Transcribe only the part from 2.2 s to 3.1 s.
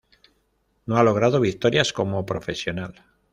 profesional.